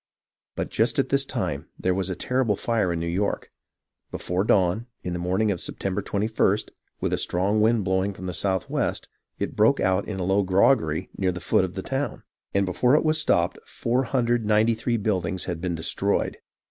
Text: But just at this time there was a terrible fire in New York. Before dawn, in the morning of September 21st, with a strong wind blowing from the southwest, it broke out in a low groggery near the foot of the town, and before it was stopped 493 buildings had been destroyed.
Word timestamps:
But 0.55 0.71
just 0.71 0.97
at 0.97 1.09
this 1.09 1.25
time 1.25 1.67
there 1.77 1.93
was 1.93 2.09
a 2.09 2.15
terrible 2.15 2.55
fire 2.55 2.91
in 2.91 2.99
New 2.99 3.05
York. 3.05 3.51
Before 4.09 4.43
dawn, 4.43 4.87
in 5.03 5.13
the 5.13 5.19
morning 5.19 5.51
of 5.51 5.61
September 5.61 6.01
21st, 6.01 6.69
with 7.01 7.13
a 7.13 7.19
strong 7.19 7.61
wind 7.61 7.83
blowing 7.85 8.15
from 8.15 8.25
the 8.25 8.33
southwest, 8.33 9.09
it 9.37 9.55
broke 9.55 9.79
out 9.79 10.07
in 10.07 10.19
a 10.19 10.23
low 10.23 10.41
groggery 10.41 11.11
near 11.19 11.31
the 11.31 11.39
foot 11.39 11.63
of 11.63 11.75
the 11.75 11.83
town, 11.83 12.23
and 12.51 12.65
before 12.65 12.95
it 12.95 13.05
was 13.05 13.21
stopped 13.21 13.59
493 13.67 14.97
buildings 14.97 15.45
had 15.45 15.61
been 15.61 15.75
destroyed. 15.75 16.37